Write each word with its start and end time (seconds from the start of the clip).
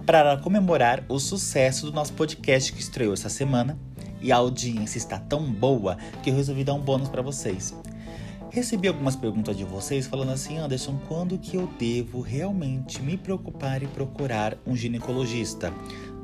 Para 0.05 0.39
comemorar 0.39 1.05
o 1.09 1.21
sucesso 1.21 1.87
do 1.87 1.93
nosso 1.93 2.15
podcast 2.15 2.73
que 2.73 2.81
estreou 2.81 3.15
essa 3.15 3.29
semana, 3.29 3.79
e 4.21 4.33
a 4.33 4.37
audiência 4.37 4.99
está 4.99 5.19
tão 5.19 5.43
boa 5.43 5.97
que 6.23 6.31
eu 6.31 6.37
resolvi 6.37 6.65
dar 6.65 6.75
um 6.75 6.81
bônus 6.81 7.09
para 7.09 7.23
vocês. 7.23 7.75
Recebi 8.51 8.89
algumas 8.89 9.15
perguntas 9.15 9.57
de 9.57 9.63
vocês 9.63 10.09
falando 10.09 10.33
assim, 10.33 10.59
Anderson, 10.59 10.99
quando 11.07 11.39
que 11.39 11.57
eu 11.57 11.69
devo 11.79 12.21
realmente 12.21 13.01
me 13.01 13.17
preocupar 13.17 13.81
e 13.81 13.87
procurar 13.87 14.59
um 14.67 14.75
ginecologista? 14.75 15.73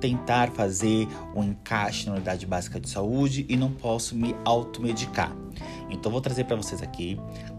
Tentar 0.01 0.51
fazer 0.51 1.07
um 1.37 1.45
encaixe 1.45 2.07
na 2.07 2.15
unidade 2.15 2.45
básica 2.45 2.81
de 2.81 2.89
saúde 2.89 3.47
e 3.49 3.57
não 3.57 3.71
posso 3.71 4.17
me 4.17 4.35
automedicar. 4.45 5.35
Então 5.89 6.11
vou 6.11 6.21
trazer 6.21 6.45
para 6.45 6.57
vocês 6.57 6.83
aqui 6.83 7.17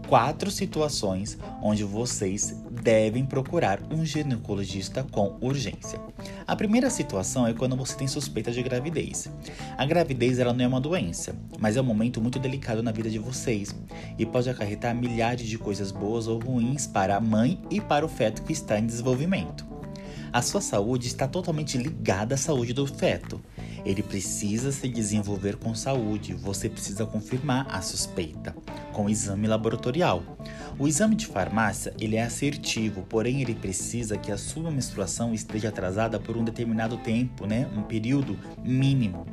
quatro 0.08 0.50
situações 0.50 1.36
onde 1.62 1.84
vocês 1.84 2.56
devem 2.82 3.26
procurar 3.26 3.78
um 3.90 4.06
ginecologista 4.06 5.04
com 5.04 5.36
urgência. 5.40 6.00
A 6.46 6.56
primeira 6.56 6.88
situação 6.88 7.46
é 7.46 7.52
quando 7.52 7.76
você 7.76 7.94
tem 7.94 8.08
suspeita 8.08 8.50
de 8.50 8.62
gravidez. 8.62 9.30
A 9.76 9.84
gravidez 9.84 10.38
ela 10.38 10.54
não 10.54 10.64
é 10.64 10.68
uma 10.68 10.80
doença, 10.80 11.36
mas 11.58 11.76
é 11.76 11.80
um 11.80 11.84
momento 11.84 12.22
muito 12.22 12.38
delicado 12.38 12.82
na 12.82 12.90
vida 12.90 13.10
de 13.10 13.18
vocês 13.18 13.74
e 14.18 14.24
pode 14.24 14.48
acarretar 14.48 14.94
milhares 14.94 15.46
de 15.46 15.58
coisas 15.58 15.92
boas 15.92 16.26
ou 16.26 16.38
ruins 16.38 16.86
para 16.86 17.16
a 17.16 17.20
mãe 17.20 17.60
e 17.70 17.78
para 17.78 18.06
o 18.06 18.08
feto 18.08 18.42
que 18.42 18.52
está 18.52 18.78
em 18.78 18.86
desenvolvimento. 18.86 19.66
A 20.32 20.42
sua 20.42 20.60
saúde 20.60 21.06
está 21.06 21.26
totalmente 21.26 21.76
ligada 21.76 22.34
à 22.34 22.38
saúde 22.38 22.72
do 22.72 22.86
feto. 22.86 23.40
Ele 23.84 24.02
precisa 24.02 24.72
se 24.72 24.88
desenvolver 24.88 25.56
com 25.56 25.74
saúde, 25.74 26.34
você 26.34 26.68
precisa 26.68 27.06
confirmar 27.06 27.66
a 27.70 27.80
suspeita 27.80 28.54
com 28.92 29.08
exame 29.08 29.46
laboratorial. 29.46 30.22
O 30.78 30.86
exame 30.86 31.14
de 31.14 31.26
farmácia 31.26 31.94
ele 32.00 32.16
é 32.16 32.22
assertivo, 32.22 33.02
porém 33.08 33.40
ele 33.40 33.54
precisa 33.54 34.16
que 34.16 34.30
a 34.30 34.38
sua 34.38 34.70
menstruação 34.70 35.34
esteja 35.34 35.68
atrasada 35.68 36.18
por 36.18 36.36
um 36.36 36.44
determinado 36.44 36.96
tempo, 36.98 37.46
né? 37.46 37.68
um 37.76 37.82
período 37.82 38.38
mínimo. 38.62 39.26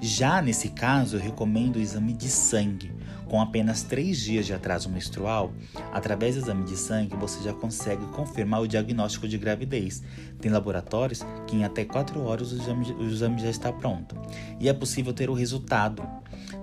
Já 0.00 0.40
nesse 0.40 0.70
caso, 0.70 1.16
eu 1.16 1.20
recomendo 1.20 1.76
o 1.76 1.80
exame 1.80 2.14
de 2.14 2.28
sangue. 2.28 2.90
Com 3.30 3.40
apenas 3.40 3.84
3 3.84 4.18
dias 4.18 4.44
de 4.44 4.52
atraso 4.52 4.90
menstrual, 4.90 5.52
através 5.92 6.34
do 6.34 6.40
exame 6.40 6.64
de 6.64 6.76
sangue 6.76 7.14
você 7.14 7.40
já 7.44 7.52
consegue 7.52 8.04
confirmar 8.06 8.60
o 8.60 8.66
diagnóstico 8.66 9.28
de 9.28 9.38
gravidez. 9.38 10.02
Tem 10.40 10.50
laboratórios 10.50 11.24
que 11.46 11.54
em 11.54 11.62
até 11.62 11.84
4 11.84 12.20
horas 12.24 12.50
o 12.50 12.56
exame, 12.56 12.90
o 12.90 13.04
exame 13.04 13.40
já 13.40 13.48
está 13.48 13.72
pronto. 13.72 14.16
E 14.58 14.68
é 14.68 14.72
possível 14.72 15.12
ter 15.12 15.30
o 15.30 15.34
resultado. 15.34 16.02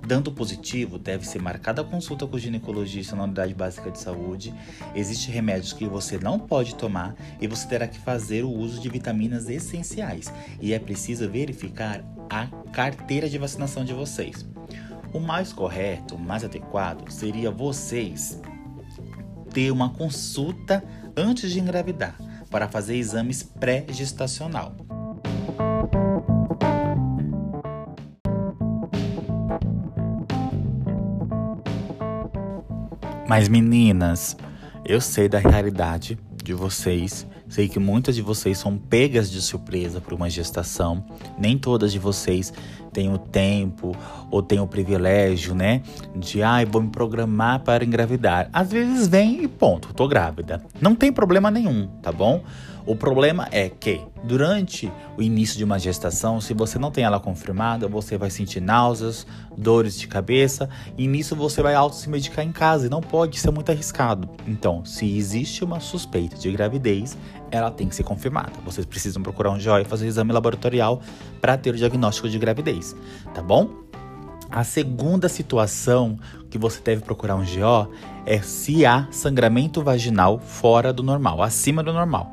Dando 0.05 0.29
positivo, 0.29 0.99
deve 0.99 1.25
ser 1.25 1.41
marcada 1.41 1.81
a 1.81 1.85
consulta 1.85 2.27
com 2.27 2.35
o 2.35 2.39
ginecologista 2.39 3.15
na 3.15 3.23
unidade 3.23 3.53
básica 3.53 3.89
de 3.89 3.99
saúde. 3.99 4.53
Existem 4.93 5.33
remédios 5.33 5.71
que 5.71 5.87
você 5.87 6.17
não 6.17 6.37
pode 6.37 6.75
tomar 6.75 7.15
e 7.39 7.47
você 7.47 7.65
terá 7.65 7.87
que 7.87 7.97
fazer 7.97 8.43
o 8.43 8.51
uso 8.51 8.81
de 8.81 8.89
vitaminas 8.89 9.47
essenciais. 9.47 10.33
E 10.61 10.73
é 10.73 10.79
preciso 10.79 11.29
verificar 11.29 12.03
a 12.29 12.47
carteira 12.73 13.29
de 13.29 13.37
vacinação 13.37 13.85
de 13.85 13.93
vocês. 13.93 14.45
O 15.13 15.19
mais 15.19 15.53
correto, 15.53 16.15
o 16.15 16.19
mais 16.19 16.43
adequado 16.43 17.09
seria 17.09 17.49
vocês 17.49 18.41
ter 19.53 19.71
uma 19.71 19.89
consulta 19.89 20.83
antes 21.15 21.51
de 21.51 21.59
engravidar 21.59 22.15
para 22.51 22.67
fazer 22.67 22.95
exames 22.95 23.41
pré-gestacional. 23.43 24.75
Mas 33.27 33.49
meninas, 33.49 34.37
eu 34.85 35.01
sei 35.01 35.27
da 35.27 35.39
realidade 35.39 36.17
de 36.41 36.53
vocês. 36.53 37.27
Sei 37.49 37.67
que 37.67 37.79
muitas 37.79 38.15
de 38.15 38.21
vocês 38.21 38.57
são 38.57 38.77
pegas 38.77 39.31
de 39.31 39.41
surpresa 39.41 40.01
por 40.01 40.13
uma 40.13 40.29
gestação. 40.29 41.03
Nem 41.37 41.57
todas 41.57 41.91
de 41.91 41.99
vocês 41.99 42.53
têm 42.91 43.13
o 43.13 43.17
tempo 43.17 43.95
ou 44.29 44.41
têm 44.41 44.59
o 44.59 44.67
privilégio, 44.67 45.55
né? 45.55 45.81
De, 46.15 46.41
ai, 46.41 46.63
ah, 46.63 46.67
vou 46.69 46.81
me 46.81 46.89
programar 46.89 47.61
para 47.61 47.85
engravidar. 47.85 48.49
Às 48.51 48.71
vezes 48.71 49.07
vem 49.07 49.43
e 49.43 49.47
ponto, 49.47 49.93
tô 49.93 50.07
grávida. 50.07 50.63
Não 50.81 50.95
tem 50.95 51.11
problema 51.11 51.49
nenhum, 51.49 51.87
tá 52.01 52.11
bom? 52.11 52.43
O 52.87 52.95
problema 52.95 53.49
é 53.51 53.67
que 53.67 53.99
durante 54.23 54.89
o 55.17 55.21
início 55.21 55.57
de 55.57 55.63
uma 55.65 55.77
gestação, 55.77 56.39
se 56.39 56.53
você 56.53 56.79
não 56.79 56.89
tem 56.89 57.03
ela 57.03 57.19
confirmada, 57.19 57.85
você 57.85 58.17
vai 58.17 58.29
sentir 58.29 58.61
náuseas, 58.61 59.27
dores 59.57 59.99
de 59.99 60.07
cabeça 60.07 60.69
e 60.97 61.05
nisso 61.05 61.35
você 61.35 61.61
vai 61.61 61.75
auto 61.75 61.97
se 61.97 62.09
medicar 62.09 62.45
em 62.45 62.51
casa 62.53 62.87
e 62.87 62.89
não 62.89 63.01
pode 63.01 63.37
ser 63.37 63.51
muito 63.51 63.69
arriscado. 63.69 64.29
Então, 64.47 64.85
se 64.85 65.17
existe 65.17 65.65
uma 65.65 65.81
suspeita 65.81 66.37
de 66.37 66.49
gravidez, 66.49 67.17
ela 67.51 67.69
tem 67.69 67.89
que 67.89 67.95
ser 67.95 68.03
confirmada. 68.03 68.53
Vocês 68.63 68.85
precisam 68.85 69.21
procurar 69.21 69.49
um 69.49 69.57
GO 69.57 69.77
e 69.79 69.83
fazer 69.83 70.05
um 70.05 70.07
exame 70.07 70.31
laboratorial 70.31 71.01
para 71.41 71.57
ter 71.57 71.71
o 71.71 71.77
diagnóstico 71.77 72.29
de 72.29 72.39
gravidez, 72.39 72.95
tá 73.33 73.41
bom? 73.41 73.69
A 74.49 74.63
segunda 74.63 75.27
situação 75.27 76.17
que 76.49 76.57
você 76.57 76.79
deve 76.79 77.01
procurar 77.01 77.35
um 77.35 77.43
GO 77.43 77.91
é 78.25 78.41
se 78.41 78.85
há 78.85 79.09
sangramento 79.11 79.83
vaginal 79.83 80.39
fora 80.39 80.93
do 80.93 81.03
normal, 81.03 81.43
acima 81.43 81.83
do 81.83 81.91
normal 81.91 82.31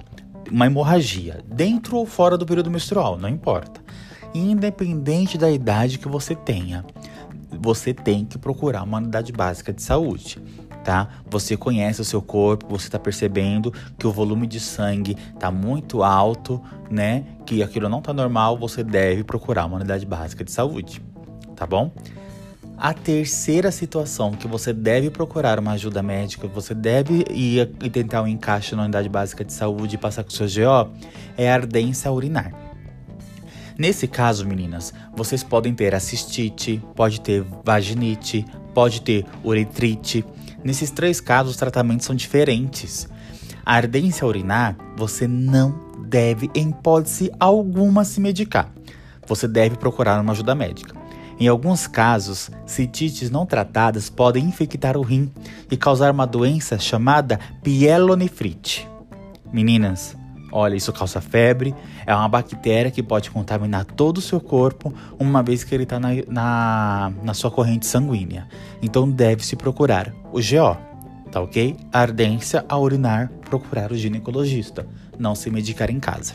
uma 0.51 0.67
hemorragia, 0.67 1.41
dentro 1.47 1.97
ou 1.97 2.07
fora 2.07 2.37
do 2.37 2.47
período 2.47 2.71
menstrual, 2.71 3.19
não 3.19 3.29
importa. 3.29 3.81
Independente 4.35 5.39
da 5.39 5.51
idade 5.51 5.99
que 5.99 6.09
você 6.09 6.35
tenha, 6.35 6.85
você 7.51 7.95
tem 7.95 8.25
que 8.25 8.39
procurar 8.39 8.83
uma 8.83 8.99
unidade 8.99 9.33
básica 9.33 9.73
de 9.73 9.83
saúde. 9.83 10.43
Tá? 10.83 11.09
Você 11.31 11.57
conhece 11.57 12.03
o 12.03 12.05
seu 12.05 12.21
corpo, 12.21 12.67
você 12.69 12.89
está 12.89 12.99
percebendo 12.99 13.73
que 13.99 14.07
o 14.07 14.13
volume 14.13 14.47
de 14.47 14.61
sangue 14.61 15.17
está 15.33 15.51
muito 15.51 16.03
alto, 16.03 16.61
né? 16.91 17.25
Que 17.47 17.63
aquilo 17.63 17.89
não 17.89 18.01
está 18.01 18.13
normal, 18.13 18.59
você 18.59 18.85
deve 18.85 19.25
procurar 19.25 19.65
uma 19.65 19.77
unidade 19.77 20.05
básica 20.05 20.45
de 20.45 20.53
saúde, 20.53 21.01
tá 21.57 21.67
bom? 21.67 21.91
A 22.77 22.93
terceira 22.93 23.71
situação 23.71 24.33
que 24.33 24.49
você 24.49 24.73
deve 24.73 25.09
procurar 25.09 25.61
uma 25.61 25.73
ajuda 25.73 26.03
médica, 26.03 26.49
você 26.49 26.75
deve 26.75 27.25
ir 27.31 27.71
e 27.83 27.89
tentar 27.89 28.23
um 28.23 28.27
encaixe 28.27 28.75
na 28.75 28.83
unidade 28.83 29.09
básica 29.09 29.45
de 29.45 29.53
saúde 29.53 29.95
e 29.95 29.99
passar 29.99 30.25
com 30.25 30.31
o 30.31 30.33
seu 30.33 30.47
GO, 30.47 30.91
é 31.37 31.51
a 31.51 31.55
ardência 31.55 32.11
urinar. 32.11 32.53
Nesse 33.79 34.07
caso, 34.07 34.47
meninas, 34.47 34.93
vocês 35.17 35.43
podem 35.43 35.73
ter 35.73 35.99
cistite, 36.01 36.83
pode 36.95 37.21
ter 37.21 37.45
vaginite, 37.65 38.45
pode 38.75 39.03
ter 39.03 39.25
uretrite. 39.45 40.25
Nesses 40.63 40.91
três 40.91 41.21
casos, 41.21 41.53
os 41.53 41.57
tratamentos 41.57 42.07
são 42.07 42.15
diferentes. 42.15 43.09
A 43.65 43.75
ardência 43.75 44.27
urinar, 44.27 44.77
você 44.97 45.27
não 45.27 45.75
deve, 46.07 46.51
em 46.55 46.71
hipótese 46.71 47.31
alguma, 47.39 48.05
se 48.05 48.21
medicar. 48.21 48.73
Você 49.27 49.49
deve 49.49 49.77
procurar 49.77 50.21
uma 50.21 50.33
ajuda 50.33 50.55
médica. 50.55 51.04
Em 51.39 51.49
alguns 51.49 51.87
casos, 51.87 52.51
citites 52.65 53.31
não 53.31 53.45
tratadas 53.45 54.09
podem 54.09 54.45
infectar 54.45 54.97
o 54.97 55.03
rim 55.03 55.31
e 55.71 55.77
causar 55.77 56.13
uma 56.13 56.27
doença 56.27 56.79
chamada 56.79 57.41
pielonefrite. 57.63 58.89
Meninas, 59.53 60.17
olha, 60.53 60.77
isso 60.77 60.93
causa 60.93 61.21
febre, 61.21 61.75
é 62.07 62.15
uma 62.15 62.29
bactéria 62.29 62.91
que 62.91 63.03
pode 63.03 63.31
contaminar 63.31 63.85
todo 63.85 64.19
o 64.19 64.23
seu 64.23 64.41
corpo, 64.41 64.95
uma 65.19 65.43
vez 65.43 65.65
que 65.65 65.75
ele 65.75 65.83
está 65.83 65.99
na, 65.99 66.11
na, 66.29 67.13
na 67.23 67.35
sua 67.35 67.51
corrente 67.51 67.87
sanguínea. 67.87 68.47
Então 68.81 69.11
deve-se 69.11 69.57
procurar 69.57 70.13
o 70.33 70.39
GO, 70.39 70.77
tá 71.33 71.41
ok? 71.41 71.77
Ardência 71.93 72.65
a 72.69 72.79
urinar, 72.79 73.31
procurar 73.49 73.91
o 73.91 73.97
ginecologista, 73.97 74.87
não 75.19 75.35
se 75.35 75.51
medicar 75.51 75.91
em 75.91 75.99
casa. 75.99 76.35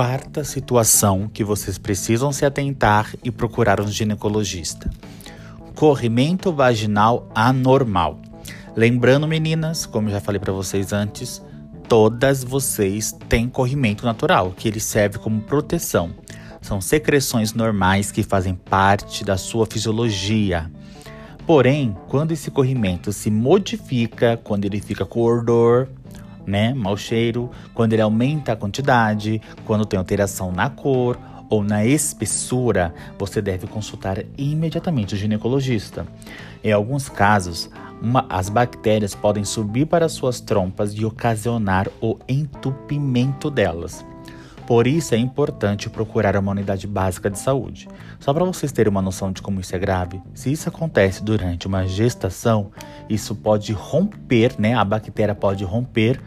Quarta 0.00 0.42
situação 0.44 1.28
que 1.28 1.44
vocês 1.44 1.76
precisam 1.76 2.32
se 2.32 2.46
atentar 2.46 3.14
e 3.22 3.30
procurar 3.30 3.82
um 3.82 3.86
ginecologista: 3.86 4.88
corrimento 5.74 6.50
vaginal 6.50 7.28
anormal. 7.34 8.18
Lembrando, 8.74 9.28
meninas, 9.28 9.84
como 9.84 10.08
já 10.08 10.18
falei 10.18 10.40
para 10.40 10.54
vocês 10.54 10.94
antes, 10.94 11.42
todas 11.86 12.42
vocês 12.42 13.14
têm 13.28 13.46
corrimento 13.46 14.06
natural, 14.06 14.54
que 14.56 14.68
ele 14.68 14.80
serve 14.80 15.18
como 15.18 15.42
proteção. 15.42 16.14
São 16.62 16.80
secreções 16.80 17.52
normais 17.52 18.10
que 18.10 18.22
fazem 18.22 18.54
parte 18.54 19.22
da 19.22 19.36
sua 19.36 19.66
fisiologia. 19.66 20.70
Porém, 21.46 21.94
quando 22.08 22.32
esse 22.32 22.50
corrimento 22.50 23.12
se 23.12 23.30
modifica, 23.30 24.40
quando 24.42 24.64
ele 24.64 24.80
fica 24.80 25.04
com 25.04 25.20
odor, 25.20 25.88
né? 26.50 26.74
Mau 26.74 26.96
cheiro, 26.96 27.50
quando 27.72 27.94
ele 27.94 28.02
aumenta 28.02 28.52
a 28.52 28.56
quantidade, 28.56 29.40
quando 29.64 29.86
tem 29.86 29.98
alteração 29.98 30.52
na 30.52 30.68
cor 30.68 31.18
ou 31.48 31.64
na 31.64 31.84
espessura, 31.84 32.94
você 33.18 33.40
deve 33.40 33.66
consultar 33.66 34.18
imediatamente 34.36 35.14
o 35.14 35.16
ginecologista. 35.16 36.06
Em 36.62 36.72
alguns 36.72 37.08
casos, 37.08 37.70
uma, 38.00 38.24
as 38.28 38.48
bactérias 38.48 39.14
podem 39.14 39.44
subir 39.44 39.86
para 39.86 40.08
suas 40.08 40.40
trompas 40.40 40.92
e 40.92 41.04
ocasionar 41.04 41.88
o 42.00 42.18
entupimento 42.28 43.50
delas. 43.50 44.04
Por 44.70 44.86
isso 44.86 45.16
é 45.16 45.18
importante 45.18 45.90
procurar 45.90 46.36
uma 46.36 46.52
unidade 46.52 46.86
básica 46.86 47.28
de 47.28 47.40
saúde. 47.40 47.88
Só 48.20 48.32
para 48.32 48.44
vocês 48.44 48.70
terem 48.70 48.88
uma 48.88 49.02
noção 49.02 49.32
de 49.32 49.42
como 49.42 49.60
isso 49.60 49.74
é 49.74 49.78
grave, 49.80 50.22
se 50.32 50.52
isso 50.52 50.68
acontece 50.68 51.24
durante 51.24 51.66
uma 51.66 51.88
gestação, 51.88 52.70
isso 53.08 53.34
pode 53.34 53.72
romper, 53.72 54.54
né? 54.60 54.74
A 54.74 54.84
bactéria 54.84 55.34
pode 55.34 55.64
romper 55.64 56.20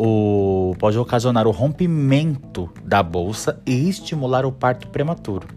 o, 0.00 0.76
pode 0.78 0.96
ocasionar 0.96 1.48
o 1.48 1.50
rompimento 1.50 2.70
da 2.84 3.02
bolsa 3.02 3.60
e 3.66 3.88
estimular 3.88 4.46
o 4.46 4.52
parto 4.52 4.86
prematuro. 4.86 5.48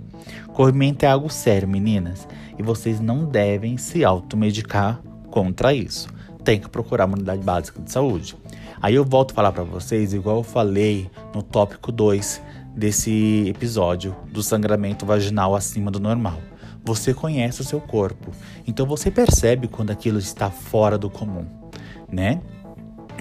Corrimento 0.52 1.06
é 1.06 1.10
algo 1.10 1.30
sério, 1.30 1.68
meninas, 1.68 2.28
e 2.58 2.64
vocês 2.64 3.00
não 3.00 3.24
devem 3.24 3.78
se 3.78 4.04
automedicar 4.04 5.00
contra 5.30 5.76
isso. 5.76 6.10
Tem 6.44 6.60
que 6.60 6.68
procurar 6.68 7.06
uma 7.06 7.16
unidade 7.16 7.44
básica 7.44 7.80
de 7.80 7.92
saúde. 7.92 8.36
Aí 8.82 8.96
eu 8.96 9.06
volto 9.06 9.32
a 9.32 9.36
falar 9.36 9.52
para 9.52 9.64
vocês, 9.64 10.12
igual 10.12 10.38
eu 10.38 10.44
falei 10.44 11.08
no 11.36 11.44
tópico 11.44 11.92
2 11.92 12.42
desse 12.76 13.46
episódio 13.48 14.16
do 14.32 14.42
sangramento 14.42 15.06
vaginal 15.06 15.56
acima 15.56 15.92
do 15.92 16.00
normal. 16.00 16.40
Você 16.84 17.14
conhece 17.14 17.62
o 17.62 17.64
seu 17.64 17.80
corpo, 17.80 18.32
então 18.66 18.88
você 18.88 19.12
percebe 19.12 19.68
quando 19.68 19.92
aquilo 19.92 20.18
está 20.18 20.50
fora 20.50 20.98
do 20.98 21.12
comum, 21.12 21.46
né? 22.12 22.42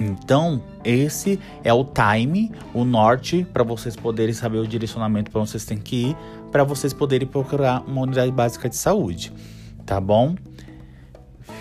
Então, 0.01 0.63
esse 0.83 1.39
é 1.63 1.73
o 1.73 1.85
time, 1.85 2.51
o 2.73 2.85
norte, 2.85 3.47
para 3.53 3.63
vocês 3.63 3.95
poderem 3.95 4.33
saber 4.35 4.59
o 4.59 4.67
direcionamento 4.67 5.31
para 5.31 5.41
onde 5.41 5.51
vocês 5.51 5.65
têm 5.65 5.79
que 5.79 6.09
ir, 6.09 6.17
para 6.51 6.65
vocês 6.65 6.93
poderem 6.93 7.29
procurar 7.29 7.83
uma 7.87 8.01
unidade 8.01 8.33
básica 8.33 8.69
de 8.69 8.77
saúde, 8.77 9.33
tá 9.85 10.01
bom? 10.01 10.35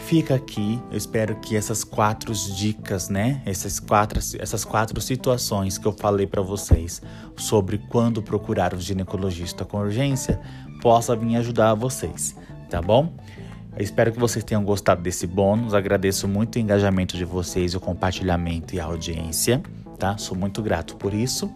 fica 0.10 0.34
aqui. 0.34 0.82
Eu 0.90 0.98
espero 0.98 1.36
que 1.36 1.56
essas 1.56 1.84
quatro 1.84 2.34
dicas, 2.34 3.10
né? 3.10 3.44
Essas 3.46 3.80
quatro, 3.80 4.20
essas 4.40 4.66
quatro 4.66 5.00
situações 5.00 5.78
que 5.78 5.86
eu 5.86 5.92
falei 5.92 6.26
para 6.26 6.42
vocês 6.42 7.00
sobre 7.38 7.78
quando 7.78 8.20
procurar 8.20 8.74
o 8.74 8.80
ginecologista 8.80 9.64
com 9.64 9.78
urgência 9.78 10.42
possa 10.82 11.16
vir 11.16 11.36
ajudar 11.36 11.76
vocês, 11.76 12.36
tá 12.72 12.82
bom? 12.82 13.14
Espero 13.78 14.12
que 14.12 14.20
vocês 14.20 14.44
tenham 14.44 14.64
gostado 14.64 15.02
desse 15.02 15.28
bônus. 15.28 15.74
Agradeço 15.74 16.28
muito 16.28 16.56
o 16.56 16.60
engajamento 16.60 17.16
de 17.16 17.26
vocês, 17.26 17.76
o 17.76 17.80
compartilhamento 17.80 18.76
e 18.76 18.80
a 18.80 18.86
audiência, 18.86 19.62
tá? 19.98 20.18
Sou 20.18 20.38
muito 20.38 20.62
grato 20.62 20.96
por 20.96 21.14
isso 21.14 21.52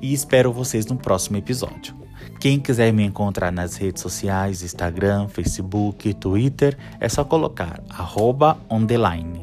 e 0.00 0.12
espero 0.12 0.52
vocês 0.52 0.84
no 0.86 0.96
próximo 0.96 1.36
episódio. 1.36 2.02
Quem 2.40 2.58
quiser 2.58 2.92
me 2.92 3.04
encontrar 3.04 3.52
nas 3.52 3.76
redes 3.76 4.02
sociais, 4.02 4.62
Instagram, 4.62 5.28
Facebook, 5.28 6.12
Twitter, 6.14 6.76
é 6.98 7.08
só 7.08 7.24
colocar 7.24 7.80
arroba 7.88 8.58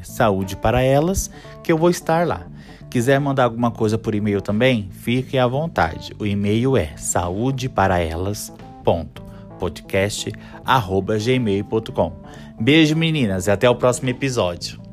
saúde 0.03 0.57
para 0.57 0.81
elas 0.81 1.31
que 1.63 1.71
eu 1.71 1.77
vou 1.77 1.89
estar 1.89 2.27
lá. 2.27 2.45
Quiser 2.89 3.19
mandar 3.19 3.45
alguma 3.45 3.71
coisa 3.71 3.97
por 3.97 4.13
e-mail 4.13 4.41
também, 4.41 4.89
fique 4.91 5.37
à 5.37 5.47
vontade. 5.47 6.13
O 6.19 6.25
e-mail 6.25 6.75
é 6.75 6.93
saúdeparaelas.podcast@gmail.com. 9.59 12.13
Beijo 12.59 12.95
meninas 12.95 13.47
e 13.47 13.51
até 13.51 13.69
o 13.69 13.75
próximo 13.75 14.09
episódio. 14.09 14.88